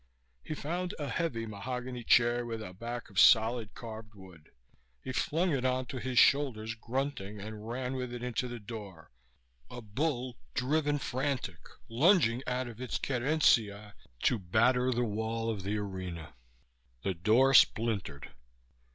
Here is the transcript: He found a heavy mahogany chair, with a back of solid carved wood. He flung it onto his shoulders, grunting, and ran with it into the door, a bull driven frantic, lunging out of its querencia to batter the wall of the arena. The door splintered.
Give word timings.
He 0.41 0.55
found 0.55 0.95
a 0.97 1.07
heavy 1.09 1.45
mahogany 1.45 2.03
chair, 2.03 2.43
with 2.43 2.63
a 2.63 2.73
back 2.73 3.11
of 3.11 3.19
solid 3.19 3.75
carved 3.75 4.15
wood. 4.15 4.49
He 5.03 5.11
flung 5.13 5.51
it 5.51 5.63
onto 5.63 5.99
his 5.99 6.17
shoulders, 6.17 6.73
grunting, 6.73 7.39
and 7.39 7.67
ran 7.67 7.93
with 7.93 8.11
it 8.11 8.23
into 8.23 8.47
the 8.47 8.57
door, 8.59 9.11
a 9.69 9.79
bull 9.79 10.39
driven 10.55 10.97
frantic, 10.97 11.59
lunging 11.87 12.41
out 12.47 12.67
of 12.67 12.81
its 12.81 12.97
querencia 12.97 13.93
to 14.23 14.39
batter 14.39 14.91
the 14.91 15.03
wall 15.03 15.51
of 15.51 15.61
the 15.61 15.77
arena. 15.77 16.33
The 17.03 17.13
door 17.13 17.53
splintered. 17.53 18.31